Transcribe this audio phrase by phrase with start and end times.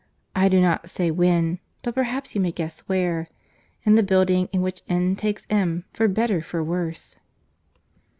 [0.35, 4.81] I do not say when, but perhaps you may guess where;—in the building in which
[4.89, 5.15] N.
[5.15, 5.85] takes M.
[5.93, 7.17] for better, for worse."